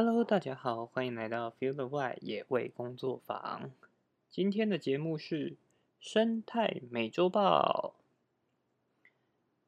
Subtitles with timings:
[0.00, 3.72] Hello，大家好，欢迎来到 Feel the Way 野味工作坊。
[4.30, 5.56] 今天的节目是
[5.98, 7.96] 生态美洲豹。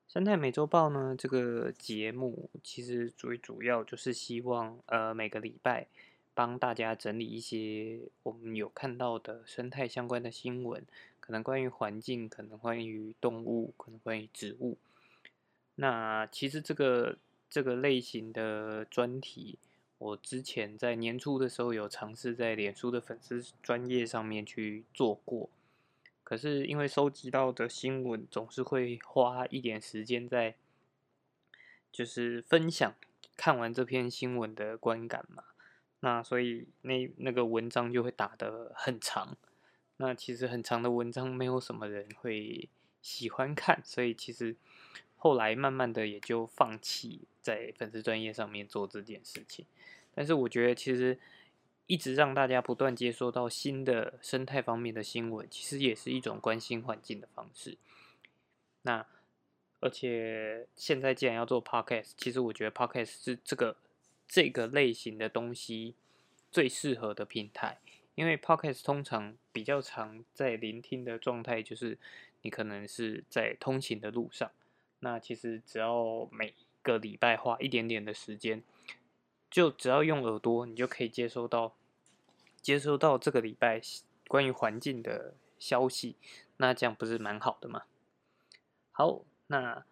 [0.06, 5.88] 生态美洲豹呢，这个节目其实最主要就是希望，呃，每个礼拜
[6.32, 10.86] 帮大家整理一些我们有看到的生态相关的新闻，
[11.19, 14.78] 可能关于环境，可能关于动物，可能关于植物。
[15.74, 19.58] 那其实这个这个类型的专题。
[20.00, 25.50] 我之前在年初的时候有尝试在脸书的粉丝专业上面去做过，
[26.24, 30.56] 可是因为收集到的新闻总是会花一点时间在，
[31.92, 32.94] 就是分享
[33.36, 35.44] 看完这篇新闻的观感嘛，
[36.00, 39.36] 那所以那那个文章就会打得很长，
[39.98, 42.70] 那其实很长的文章没有什么人会
[43.03, 44.56] 喜欢看，所以其实
[45.16, 49.66] 后来慢慢的也就放弃在粉丝专业上面做这件事情。
[50.14, 51.19] 但是我觉得，其实
[51.86, 57.77] 一直让大家不断接收到新的生态方面的新闻，其实也是一种关心环境的方式。
[58.82, 59.06] 那
[59.80, 63.77] 而且现在既然要做 podcast，其实我觉得 podcast 是这个
[64.28, 65.94] 这个类型的东西
[66.50, 67.78] 最适合的平台，
[68.14, 71.98] 因为 podcast 通常比较常在聆听的状态，就是
[72.42, 74.50] 你可能是在通勤的路上，
[74.98, 78.62] 那其实只要每个礼拜花一点点的时间。
[79.50, 81.75] 就只要用耳朵，你就可以接收到
[82.62, 83.81] 接收到这个礼拜
[84.28, 86.14] 关于环境的消息，
[86.59, 87.83] 那这样不是蛮好的吗？
[88.92, 89.84] 好，那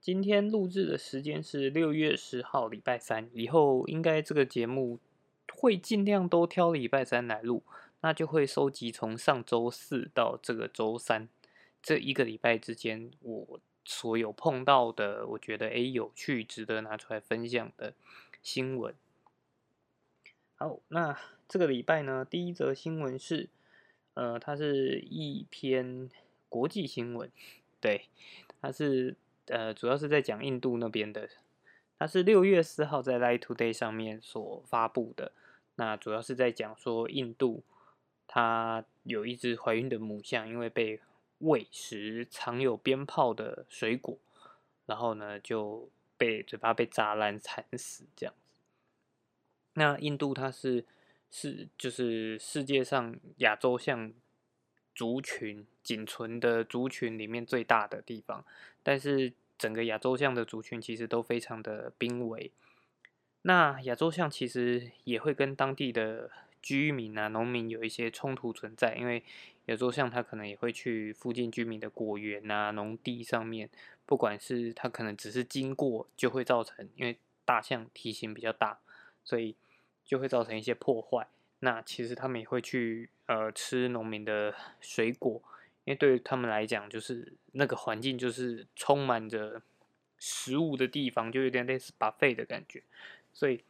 [0.00, 3.28] 今天录制的时间是六月十号，礼拜三。
[3.32, 5.00] 以后应该这个节目
[5.52, 7.64] 会尽量都挑礼拜三来录，
[8.02, 11.28] 那就会收集从上周四到这个周三
[11.82, 13.60] 这一个礼拜之间，我
[13.90, 17.92] 所有碰到的，我觉得诶有趣、值得拿出来分享的。
[18.40, 18.94] 新闻，
[20.54, 23.48] 好，那这个礼拜呢，第一则新闻是，
[24.14, 26.08] 呃，它是一篇
[26.48, 27.30] 国际新闻，
[27.80, 28.06] 对，
[28.62, 29.16] 它是
[29.46, 31.28] 呃，主要是在讲印度那边的，
[31.98, 35.32] 它是六月四号在《Light Today》上面所发布的，
[35.74, 37.62] 那主要是在讲说印度
[38.26, 41.00] 它有一只怀孕的母象，因为被
[41.40, 44.16] 喂食藏有鞭炮的水果，
[44.86, 45.90] 然后呢就。
[46.20, 48.58] 被嘴巴被炸烂惨死这样子，
[49.72, 50.84] 那印度它是
[51.30, 54.12] 是就是世界上亚洲象
[54.94, 58.44] 族群仅存的族群里面最大的地方，
[58.82, 62.52] 但是整个亚洲象的族群其实都非常的濒危。
[63.40, 66.30] 那亚洲象其实也会跟当地的
[66.60, 69.24] 居民啊、农民有一些冲突存在，因为
[69.70, 73.70] 亚洲象它可能也会去附近居民的果园啊、农地上面。
[74.04, 78.80] 不管是它可能只是经过，就会造成，因为大象体型比较大，
[79.22, 79.54] 所以
[80.04, 81.28] 就会造成一些破坏。
[81.60, 85.40] 那其实他们也会去呃吃农民的水果，
[85.84, 89.62] 因为对于他们来讲，就是那个环境就是充满着
[90.18, 92.82] 食物的地方，就有点类似巴菲的感觉。
[93.32, 93.62] 所以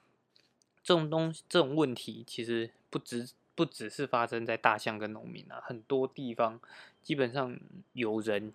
[0.83, 3.29] 这种东西这种问题，其实不只
[3.61, 6.59] 不只是发生在大象跟农民啊，很多地方
[7.03, 7.59] 基本上
[7.93, 8.53] 有人。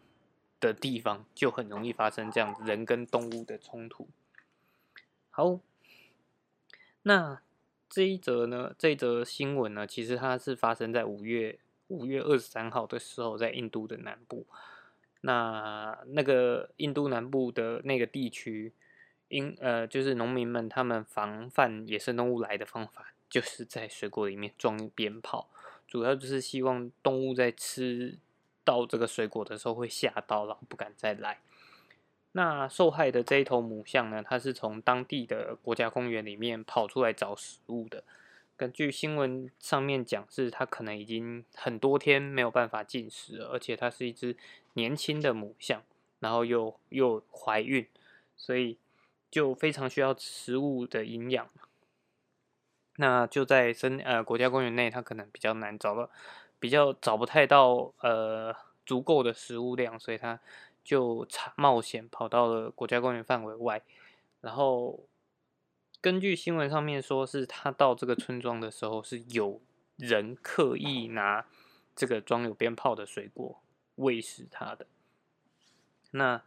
[0.62, 4.08] 的地方就很容易发生这样子人跟动物的冲突。
[5.30, 5.60] 好，
[7.04, 7.42] 那
[7.90, 8.74] 这一则呢？
[8.80, 9.86] 这一则新闻呢？
[9.86, 14.48] 其实它是发生在五月五月二十三号的时候，在印度的南部。
[15.22, 18.74] 那那个印度南部的那个地区，
[19.28, 25.50] 因呃，就是农民们他们防范野生动物来的方法，就是在水果里面装鞭炮，
[25.86, 28.18] 主要就是希望动物在吃。
[28.64, 31.38] 到这个水果的时候会吓到，然后不敢再来。
[32.32, 34.24] 那受害的这一头母象呢？
[34.28, 38.04] 它是从当地的国家公园里面跑出来找食物的。
[38.58, 44.36] 根据新闻上面讲，是它可能已经很多天没有办法进食了，而且它是一只
[44.74, 45.84] 年轻的母象，
[46.20, 47.86] 然后又又怀孕，
[48.36, 48.80] 所以
[49.30, 51.48] 就非常需要食物的营养。
[52.98, 56.10] 那就在森呃国家公园内，它可能比较难找到。
[56.58, 58.56] 比较找不太到呃
[58.86, 60.40] 足够的食物量，所以他
[60.84, 63.84] 就冒险跑到了国家公园范围外。
[64.42, 65.02] 然后
[66.02, 69.62] 根据新闻上面说，是他到这个村庄的时候，是有
[69.98, 71.46] 人刻意拿
[71.94, 73.62] 这个装有鞭炮的水果
[73.96, 74.88] 喂食他的。
[76.12, 76.42] 那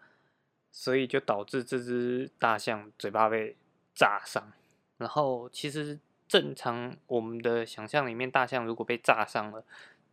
[0.72, 3.56] 所以就导致这只大象嘴巴被
[3.94, 4.52] 炸伤。
[4.96, 9.64] 然后其实正常我们的想象里面，大象如果被炸伤了。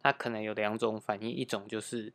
[0.02, 2.14] 它可能有两种反应，一种就是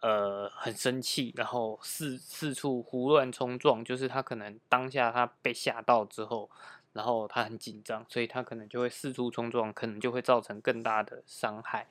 [0.00, 6.50] 呃很生气，然后四四处胡乱冲撞，就是它可能当下它被吓到之后，
[6.92, 11.86] 然后它很紧张，所以它可能就会四处冲撞，可能就会造成更大的伤害。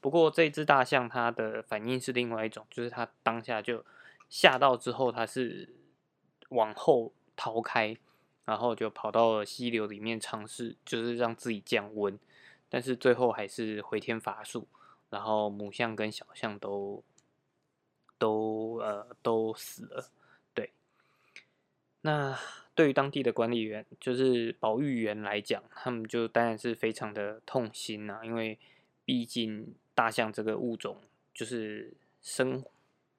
[0.00, 3.84] 不过这只大象它的反应是另外一种，就是它当下就
[4.28, 5.74] 吓到之后，它是
[6.50, 7.96] 往后逃开，
[8.50, 12.18] 然后就跑到溪流里面尝试，就是让自己降温，
[12.68, 14.66] 但是最后还是回天乏术，
[15.08, 17.04] 然后母象跟小象都
[18.18, 20.10] 都呃都死了。
[20.52, 20.72] 对，
[22.00, 22.36] 那。
[22.72, 28.58] 对于当地的管理员，就是保育员来讲，他们就当然是非常的痛心呐，因为
[29.04, 30.96] 毕竟大象这个物种
[31.34, 31.92] 就是
[32.22, 32.64] 生，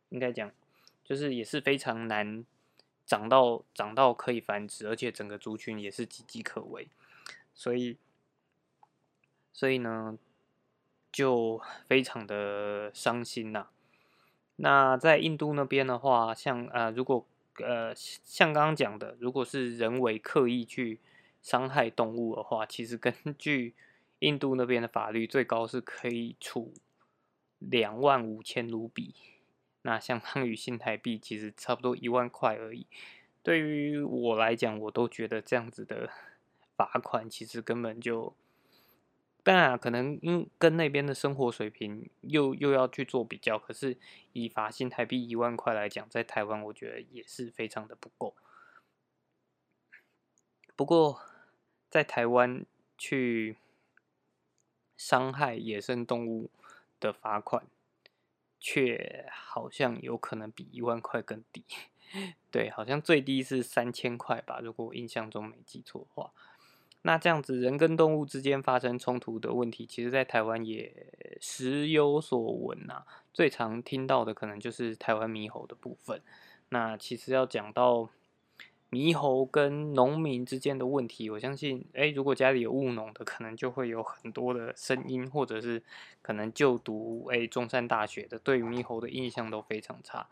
[0.10, 0.52] 应该讲
[1.04, 2.44] 就是也是非常难
[3.12, 6.88] 长到长到可以繁殖，而且整个族群也是岌岌可危，
[7.54, 7.98] 所以
[9.52, 10.18] 所以呢
[11.12, 13.68] 就 非常的伤心呐。
[14.56, 17.28] 那在印度那边的话，像呃如果
[17.58, 20.98] 呃，像刚刚讲的，如果是人为刻意去
[21.42, 23.74] 伤害动物的话，其实根据
[24.20, 26.74] 印度那边的法律，最高是可以处
[27.60, 29.14] 两万五千卢比，
[29.84, 32.86] 那相当于新台币其实差不多一万块而已。
[33.44, 36.10] 对于我来讲，我都觉得这样子的
[36.78, 38.36] 罚款其实根本就。
[39.44, 43.98] 当然，可能因跟那边的生活水平又又要去做比较，可是
[44.34, 48.36] 以罚新台币一万块来讲，在台湾我觉得也是非常的不够。
[50.76, 51.22] 不过，
[51.90, 52.64] 在台湾
[53.00, 53.58] 去
[54.96, 56.52] 伤害野生动物
[57.00, 57.66] 的罚款，
[58.62, 61.66] 却好像有可能比一万块更低。
[62.52, 66.32] 对，好像最低是三千块吧，如果我印象中没记错的话。
[67.04, 73.04] 那这样子，人跟动物之间发生冲突的问题，其实在台湾也时有所闻呐。
[73.34, 76.22] 最常听到的可能就是台湾猕猴的部分。
[76.70, 78.10] 那其实要讲到
[78.92, 85.82] 猕猴跟农民之间的问题，我相信，哎，如果家里有务农的，可能就会有很多的声音，或者是
[86.22, 90.28] 可能就读哎中山大学的，对猕猴的印象都非常差。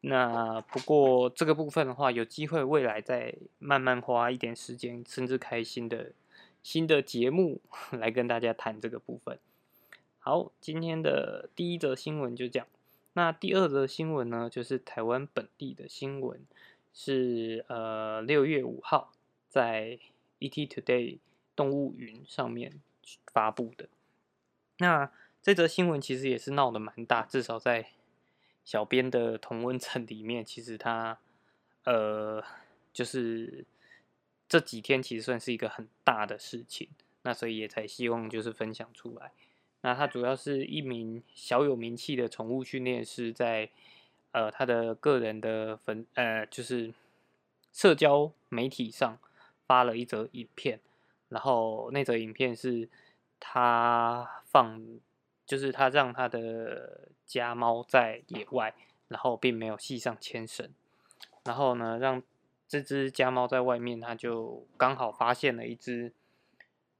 [0.00, 6.12] 那不过这个部分的话，有机会未来再慢慢花一点时间，甚至开新的
[6.62, 7.60] 新的节目
[7.92, 9.38] 来跟大家谈这个部分。
[10.18, 12.66] 好，今天的第一则新闻就讲。
[13.12, 16.40] 那第二则新闻呢，就是台湾本地的新闻，
[16.92, 19.12] 是呃六月五号
[19.48, 19.98] 在
[20.38, 21.18] ET Today
[21.54, 22.80] 动物云上面
[23.32, 23.88] 发布的。
[24.78, 25.10] 那
[25.40, 27.90] 这则新闻其实也是闹得蛮大，至少在。
[28.64, 31.18] 小编的同温层里面，其实它，
[31.82, 32.40] 呃，
[32.92, 33.64] 就是
[34.48, 36.88] 这几天其实算是一个很大的事情，
[37.22, 39.32] 那所以也才希望就是分享出来。
[39.80, 43.68] 那他主要是一名小有名气的宠物训练师，在
[44.32, 46.92] 呃他的个人的粉呃就是
[47.72, 49.18] 社交媒体上
[49.66, 50.80] 发了一则影片，
[51.28, 52.88] 然后那则影片是
[53.40, 54.82] 他放。
[55.44, 58.72] 就是他让他的家猫在野外，
[59.08, 60.70] 然后并没有系上牵绳，
[61.44, 62.22] 然后呢，让
[62.68, 66.12] 这只家猫在外面，他就刚好发现了一只，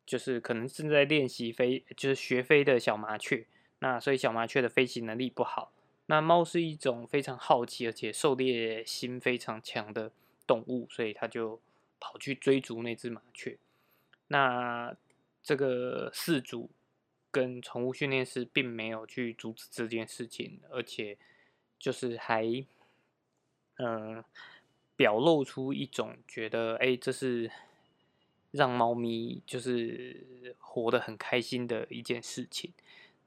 [0.05, 3.46] 就是可能正在练习飞，就是学飞的小麻雀。
[3.79, 5.72] 那所以小麻雀的飞行能力不好。
[6.06, 10.13] 那猫是一种非常好奇而且狩猎心非常强的
[10.47, 11.61] 动物，所以它就
[12.01, 13.59] 跑去追逐那只麻雀。
[14.29, 14.97] 那
[15.43, 16.71] 这个饲主。
[17.35, 21.17] 跟宠物训练师并没有去阻止这件事情，而且
[21.79, 22.44] 就是还，
[23.79, 24.23] 嗯，
[24.97, 27.51] 表露出一种觉得，哎，这是
[28.51, 32.75] 让猫咪就是活得很开心的一件事情。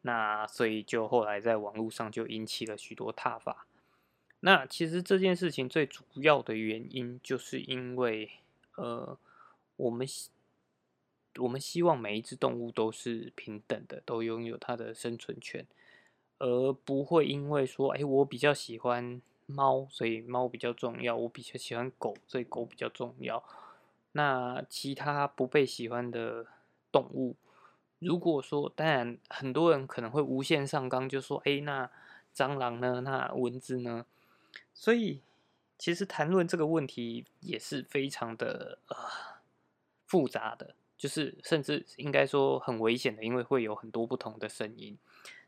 [0.06, 3.66] 那所以就后来在网络上就引起了许多挞伐。
[4.40, 8.32] 那其实这件事情最主要的原因，就是因为，
[8.76, 9.18] 呃，
[9.76, 10.08] 我们。
[11.38, 15.68] 我们希望每一只动物都是平等的，都拥有它的生存权，
[16.38, 23.44] 而不会因为说，哎，我比较喜欢猫，所以猫比较重要；我比较喜欢狗，所以狗比较重要。
[24.14, 26.48] 那其他不被喜欢的
[26.90, 27.36] 动物，
[28.06, 31.90] 如果说，当然很多人可能会无限上纲，就说，哎，那
[32.36, 33.02] 蟑螂呢？
[33.02, 34.06] 那蚊子呢？
[34.74, 35.22] 所以，
[35.78, 38.96] 其实谈论这个问题也是非常的呃
[40.06, 40.76] 复杂的。
[40.98, 44.98] 就是甚至应该说很危险的，因为会有很多不同的声音。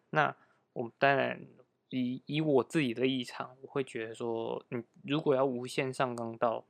[0.10, 0.36] 那
[0.74, 1.42] 我们当然
[1.90, 6.66] 以以我自己的立场，我会觉得说，你如果要无限上纲到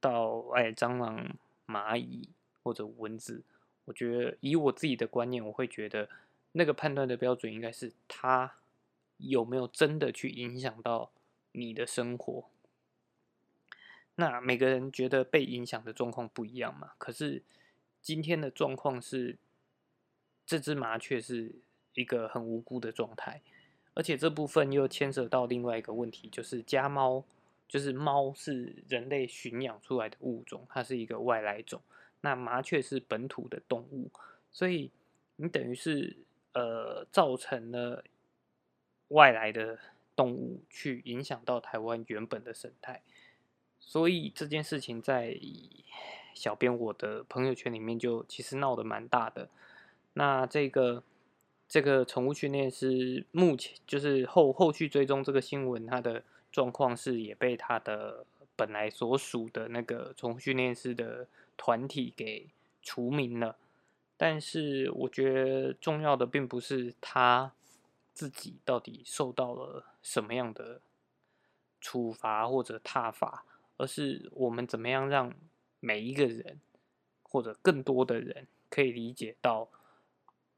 [0.00, 2.28] 到哎蟑螂、蚂蚁
[2.64, 3.44] 或者蚊子，
[3.84, 6.08] 我觉得以我自己的观念，我会觉得
[6.52, 8.54] 那个判断的标准应该是它
[9.18, 11.10] 有没有真的去影响到
[11.52, 12.44] 你的生活。
[14.16, 16.92] 那每个人觉得被影响的状况不一样嘛？
[16.98, 17.42] 可是
[18.00, 19.38] 今天的状况是，
[20.44, 21.52] 这只麻雀是
[21.94, 23.40] 一个很无辜的状态，
[23.94, 27.24] 而且这部分又牵涉到另外一个问题，就是家猫，
[27.66, 31.80] 就是猫是人类驯养出来的物种，它是一个外来种。
[32.22, 34.10] 那麻雀是本土的动物，
[34.50, 34.90] 所以
[35.36, 36.16] 你等于是
[36.54, 38.02] 呃造成了
[39.08, 39.78] 外来的
[40.16, 43.02] 动物去影响到台湾原本的生态。
[43.78, 45.38] 所以这件事情在
[46.34, 49.50] 小编我的朋友圈里面就其实闹得蛮大的。
[50.14, 51.02] 那这个
[51.68, 58.24] 这个宠物训练师目前就是后后续追踪这个新闻，他的状况是也被他的
[58.54, 62.50] 本来所属的那个宠物训练师的团体给
[62.82, 63.58] 除名了。
[64.16, 67.52] 但是我觉得重要的并不是他
[68.12, 70.80] 自己到底受到了什么样的
[71.80, 73.44] 处罚或者挞罚。
[73.78, 75.34] 而是我们怎么样让
[75.80, 76.60] 每一个人，
[77.24, 79.68] 或者更多的人可以理解到，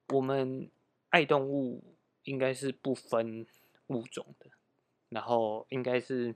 [0.08, 0.68] 我们
[1.08, 1.82] 爱动物
[2.24, 3.46] 应该是不分
[3.86, 4.50] 物种的，
[5.08, 6.34] 然后应该是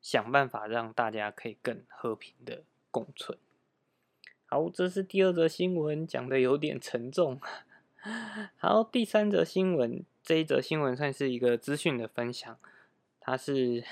[0.00, 3.38] 想办法让大家可以更和平的共存。
[4.46, 7.40] 好，这是第二则新闻，讲的有点沉重。
[8.56, 12.58] 好，第三则新闻，这一则新闻算是一个资讯的分享，
[13.18, 13.84] 它是。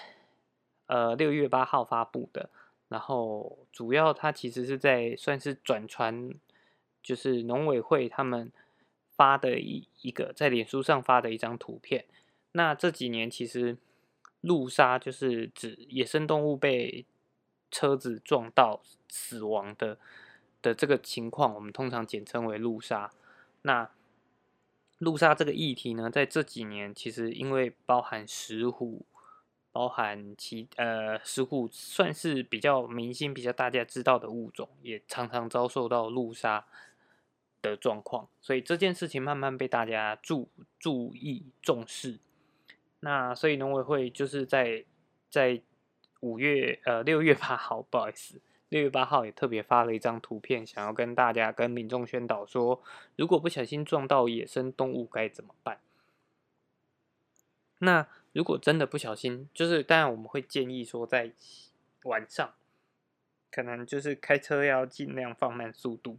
[0.91, 2.49] 呃，六月八号发布的，
[2.89, 6.33] 然后主要它其实是在算是转传，
[7.03, 8.51] 就是农委会他们
[9.15, 12.07] 发的一一个在脸书上发的一张图片。
[12.53, 13.77] 那这几年其实
[14.41, 17.05] 路杀就是指野生动物被
[17.71, 19.99] 车子撞到死亡的
[20.63, 23.11] 的这个情况，我们通常简称为路杀。
[23.63, 23.91] 那
[24.99, 29.07] 路杀这个议题呢，在这几年其实因为包含石虎。
[29.71, 36.67] 包含其呃，石虎算是比较明星、比较大家知道的物种，也常常遭受到路杀
[37.63, 40.49] 的状况，所以这件事情慢慢被大家注
[40.81, 42.19] 注意重视。
[43.01, 44.85] 那所以农委会就是在
[45.31, 45.63] 在
[46.21, 52.83] 五月呃六月八号，不好意思，六月八号也特别发了一张图片，想要跟大家跟民众宣导说，
[53.17, 55.81] 如果不小心撞到野生动物该怎么办？
[57.79, 58.07] 那。
[58.35, 61.33] 如果真的不小心，就是当然我们会建议说，在
[62.05, 62.55] 晚上
[63.51, 66.19] 可能就是开车要尽量放慢速度。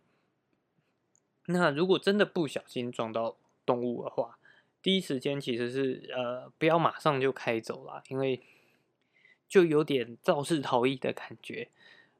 [1.46, 4.39] 那如果真的不小心撞到动物的话，
[4.82, 8.41] 第一时间其实是呃不要马上就开走了，因为
[9.50, 11.68] 就有点肇事逃逸的感觉。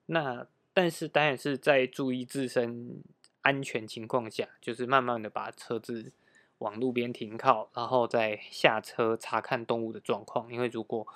[0.08, 3.02] 那但是当然是在注意自身
[3.44, 6.12] 安全情况下，就是慢慢的把车子。
[6.60, 10.52] 往路边停靠，然后再下车查看动物的状况。
[10.52, 11.08] 因为如果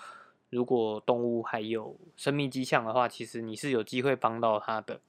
[0.50, 5.02] 如果动物还有生命迹象的话，其实你是有机会帮到它的。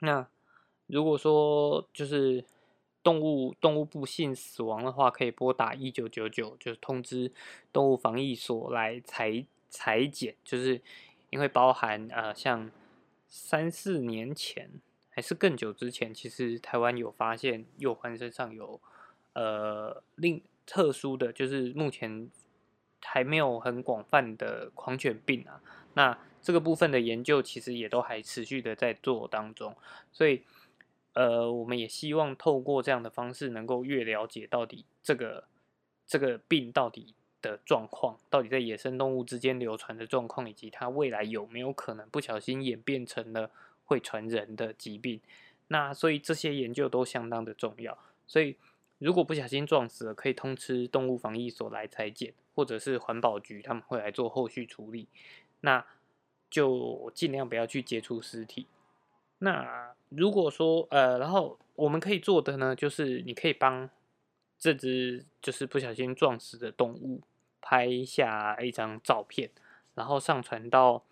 [0.00, 0.28] 那
[0.86, 2.44] 如果说就是
[3.02, 7.32] 动物动物不幸死亡的话，可以拨打一九九九，就是通知
[7.72, 10.36] 动物防疫所来采裁剪。
[10.44, 10.80] 就是
[11.30, 12.70] 因为包含呃，像
[13.26, 14.70] 三四年前
[15.10, 18.80] 还是更久之前，其实台湾有发现幼獾身上有。
[19.36, 22.30] 呃，另特殊的就是目前
[23.02, 25.60] 还没有很广泛的狂犬病啊。
[25.94, 29.76] 那这个部分的研究其实也都还持续的在做当中，
[30.12, 30.44] 所以
[31.14, 35.48] 呃，我们也希望透过这样的方式，能够越了解到底这个
[36.06, 37.12] 这个病到底
[37.44, 43.50] 的状况，到底在野生动物之间流传的状况，以及它未来有没有可能不小心演变成了
[43.84, 45.20] 会传人的疾病。
[45.68, 48.56] 那所以这些研究都相当的重要，所以。
[48.98, 55.08] 如果不小心撞死了，可以通知动物防疫所来裁剪，或者是环保局他们会来做后续处理。
[55.60, 55.84] 那
[56.48, 58.66] 就尽量不要去接触尸体。
[59.38, 63.90] 那如果说呃，然后我们可以做的呢，就是你可以帮
[64.58, 67.20] 这只就是不小心撞死的动物
[67.64, 69.50] 拍下一张照片，
[69.94, 71.02] 然后上传到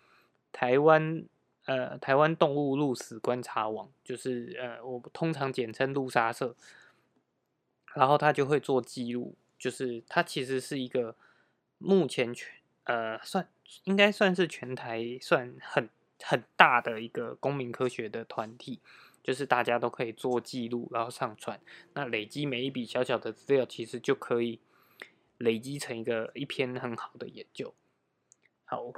[0.51, 1.25] 台湾
[1.65, 6.55] 呃台湾动物鹿死观察网，就是呃我通常简称鹿杀社。
[7.95, 11.15] 然后他就会做记录，就是它其实是一个
[11.77, 12.51] 目前全
[12.85, 13.47] 呃算
[13.83, 15.87] 应该算是全台算很
[16.23, 18.79] 很大的一个公民科学的团体，
[19.21, 21.59] 就是大家都可以做记录，然后上传。
[21.93, 24.59] 那累积每一笔小小的资料，其实就可以
[25.37, 27.73] 累积成一个一篇很好的研究。
[28.65, 28.91] 好，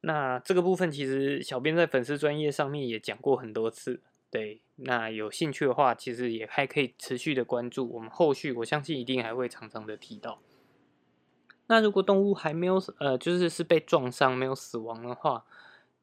[0.00, 4.00] 那这个部分其实小编在粉丝专业上面也讲过很多次。
[4.28, 10.40] 对，那有兴趣的话，其实也还可以持续的关注我们后续，我相信一定还会常常的提到。
[11.68, 15.44] 那如果动物还没有呃，就是是被撞伤没有死亡的话，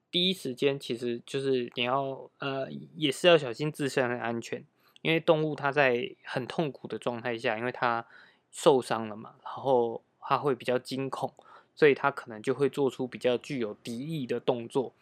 [0.10, 4.66] 第一时间其实就是你要呃，也是要小心自身的安全，
[5.02, 8.06] 因为动物它在很痛苦的状态下，因为它
[8.53, 11.33] 受伤了嘛，然后他会比较惊恐，
[11.75, 14.93] 所以他可能就会做出比较具有敌意的动作。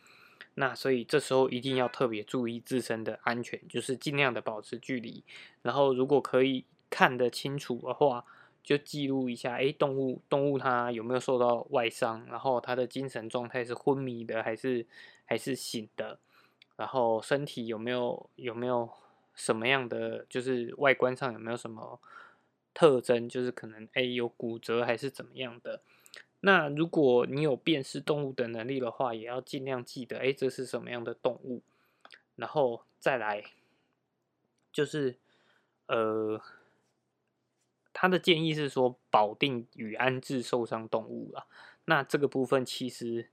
[0.56, 5.24] 那所以这时候一定要特别注意自身的安全，就是尽量的保持距离，
[5.62, 8.26] 然后如果可以看得清楚的话，
[8.64, 14.86] 就记录一下，哎，动物动物它有没有受到外伤，然后它的精神状态是昏迷的还是
[15.26, 16.20] 还是醒的，
[16.76, 18.90] 然后身体有没有有没有
[19.34, 22.00] 什么样的，就是外观上有没有什么
[22.74, 25.82] 特征，就是可能哎有骨折还是怎么样的。
[26.42, 31.62] 那如果你有辨识动物的能力的话，也要尽量记得，哎，这是什么样的动物，
[32.36, 33.44] 然后再来，
[34.72, 35.18] 就是，
[35.86, 36.42] 呃，
[37.94, 41.46] 他的建议是说保定与安置受伤动物啊，
[41.86, 43.30] 那这个部分其实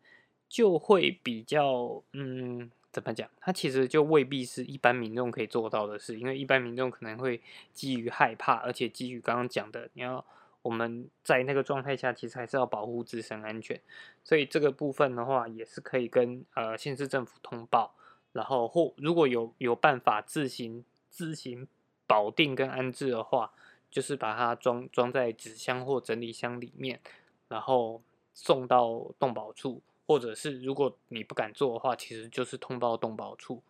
[0.47, 3.28] 就会比较，嗯，怎么讲？
[3.40, 7.40] 它其实就未必是一般民众可以做到的事，因为一般民众可能会
[7.73, 10.25] 基于害怕，而且基于刚刚讲的，你要。
[10.61, 13.80] 我们在那个状态下，其实还是要保护自身安全，
[14.25, 17.95] 所以这个部分的话，也是可以跟呃县市政府通报，
[18.33, 21.66] 然后或如果有有办法自行自行
[22.09, 23.52] 保定跟安置的话，
[23.88, 27.00] 就是把它装装在纸箱或整理箱里面，
[27.47, 28.02] 然后
[28.35, 33.62] 送到动保处，或者是如果你不敢做的话，其实就是通报动保处，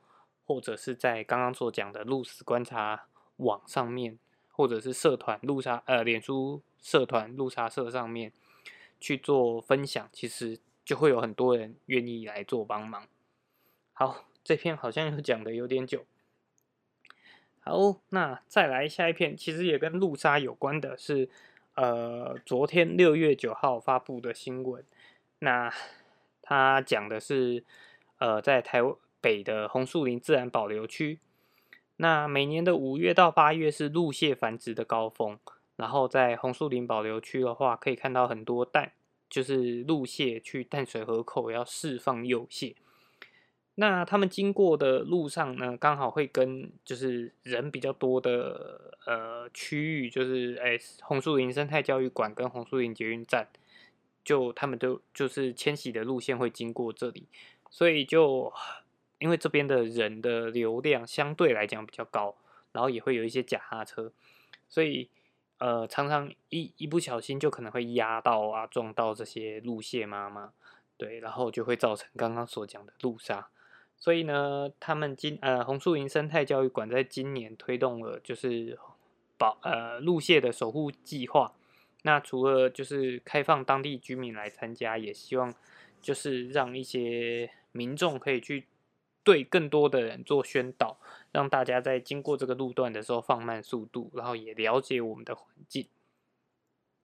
[0.47, 3.05] 或者是在刚刚所讲的路死观察
[3.37, 4.19] 网上面。
[4.51, 8.33] 或者是社团路杀呃，脸书社团路杀社上面
[8.99, 13.07] 去做分享，其实就会有很多人愿意来做帮忙。
[13.93, 16.05] 好，这篇好像又讲的有点久。
[17.61, 21.31] 好，那再来下一篇，其实也跟路杀有关的是，
[21.77, 24.85] 呃，昨天六月九号发布的新闻。
[25.39, 25.73] 那
[26.49, 27.63] 他讲的是，
[28.17, 28.81] 呃，在台
[29.21, 31.19] 北的红树林自然保留区。
[31.97, 35.39] 那每年的五月到八月是鹿蟹繁殖的高峰，
[35.77, 38.93] 然后在红树林保留区的话，可以看到很多淡，
[39.29, 42.77] 就是鹿蟹去淡水河口要释放幼蟹。
[43.75, 53.49] 那他们经过的路上呢，刚好会跟就是人比较多的呃区域，就是哎红树林生态教育馆跟红树林捷运站，
[54.29, 57.27] 就他们都就是迁徙的路线会经过这里，
[57.71, 58.53] 所以就。
[59.21, 62.37] 因为这边的人的流量相对来讲比较高，
[62.71, 64.13] 然后也会有一些假哈车，
[64.69, 65.11] 所以
[65.59, 70.53] 呃常常一一不小心就可能会压到啊撞到这些路蟹妈妈，
[70.97, 73.49] 对，然后就会造成刚刚所讲的路杀。
[73.97, 78.79] 所以呢，他们今呃红树林生态教育馆在今年推动了就是
[79.37, 81.55] 保呃路蟹的守护计划。
[82.03, 85.55] 那除了就是开放当地居民来参加，也希望
[86.01, 88.67] 就是让一些民众可以去。
[89.25, 90.99] 对更多的人做宣导，
[91.33, 95.87] 让大家在经过这个路段的时候放慢速度，然后也了解我们的环境。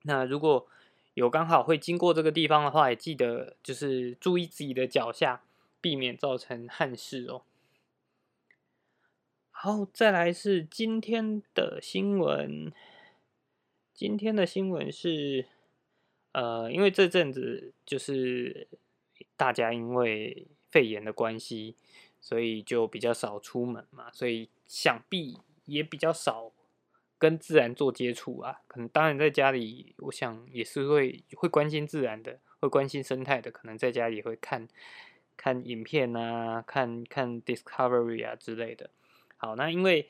[0.05, 0.67] 那如果
[1.13, 5.43] 有刚好会经过这个地方的话，也记得就是注意自己的脚下，
[5.83, 7.43] 避免造成憾事哦。
[9.51, 12.73] 好，再来是今天的新闻。
[13.95, 15.47] 今天的新闻是，
[16.33, 18.69] 呃，因为这阵子就是
[19.37, 21.77] 大家因为肺炎的关系。
[22.21, 26.51] 所以就比较少出门嘛，所以想必也比较少
[27.19, 28.63] 跟自然做接触啊。
[28.67, 33.51] 可能当然在家里，我想也是会会关心自然的，会关心生态的。
[33.51, 34.67] 可能在家也会看
[35.37, 38.89] 看影片啊，看看 Discovery 啊之类的。
[39.37, 40.09] 好，那因为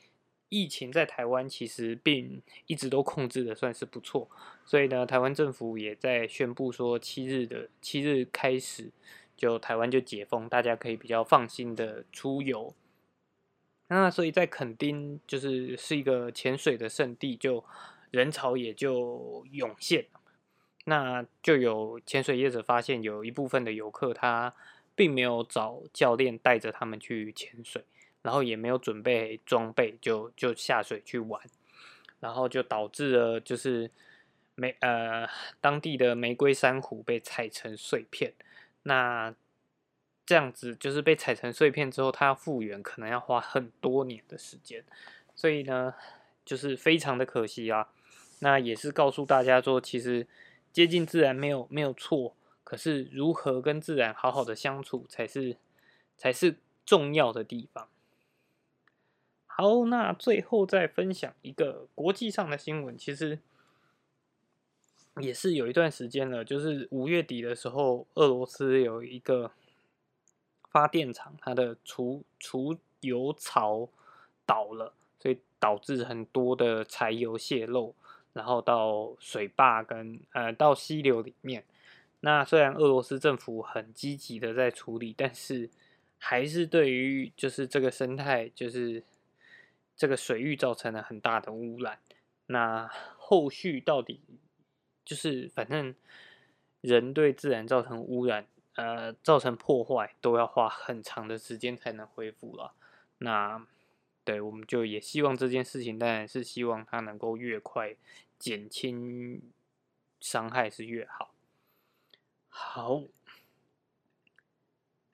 [0.55, 4.29] 疫情在台湾其实并一直都控制的算是不错，
[4.65, 8.91] 所以呢，台湾政府也在宣布说七日的七日开始。
[9.37, 12.73] 就台湾就解封，大家可以比较放心的出游。
[13.89, 17.65] 那所以在垦丁就是是一个潜水的圣地，就
[18.13, 20.07] 人潮也就涌现。
[20.85, 24.55] 那就有潜水业者发现，有一部分的游客他
[24.95, 27.83] 并没有找教练带着他们去潜水，
[28.25, 31.43] 然后也没有准备装备，就就下水去玩，
[32.21, 33.91] 然后就导致了就是
[34.55, 35.29] 玫呃
[35.61, 38.33] 当地的玫瑰珊瑚被踩成碎片。
[38.85, 39.35] 那
[40.25, 44.83] 这样子就是被踩成碎片之后，它要复原可能要花很多年的时间，
[45.35, 45.93] 所以呢，
[46.47, 47.91] 就是非常的可惜啊。
[48.39, 50.27] 那也是告诉大家说，其实
[50.73, 52.35] 接近自然没有没有错，
[52.65, 55.59] 可是如何跟自然好好的相处才是
[56.17, 56.57] 才是
[56.87, 57.87] 重要的地方。
[59.57, 63.39] 好，那最后再分享一个国际上的新闻，其实
[65.21, 69.53] 也是有一段时间了，就是五月底的时候，俄罗斯有一个
[70.73, 73.89] 发电厂，它的储储油槽
[74.45, 77.95] 倒了，所以导致很多的柴油泄漏，
[78.33, 81.63] 然后到水坝跟呃到溪流里面。
[82.23, 85.71] 那虽然俄罗斯政府很积极的在处理，但是
[86.19, 89.05] 还是对于就是这个生态，就是
[89.97, 91.99] 这个水域造成了很大的污染。
[92.47, 94.21] 那后续到底？
[95.05, 95.95] 就是反正
[96.81, 102.73] 人对自然造成污染，呃，造成破坏，都要花很长的时间才能恢复了。
[103.19, 103.67] 那
[104.25, 107.95] 对，我们就也希望这件事情，当然是希望它能够越快
[108.39, 109.43] 减轻
[110.21, 111.35] 伤害是越好。
[112.49, 113.03] 好，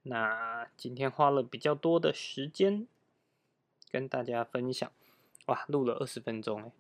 [0.03, 2.87] 那今天花了比较多的时间
[3.91, 4.91] 跟大家分享，
[5.47, 6.73] 哇，录了二十分钟哎。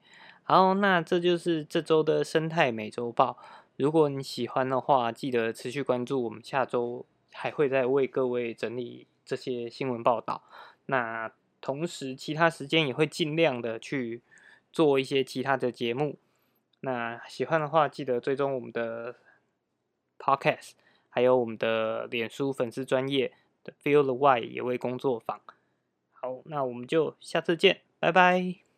[0.43, 3.39] 好，那这就是这周的生态美洲报。
[3.77, 6.23] 如果你喜欢的话，记得持续关注。
[6.25, 10.43] 我们下周还会再为各位整理这些新闻报道。
[10.87, 14.23] 那同时，其他时间也会尽量的去
[14.73, 16.19] 做一些其他的节目。
[16.81, 19.17] 那喜欢的话，记得追踪我们的
[20.19, 20.73] Podcast，
[21.09, 23.33] 还有我们的脸书粉丝专业
[23.83, 25.41] Feel the Why 也为工作坊。
[26.21, 28.70] 好，那我们就下次见，拜拜。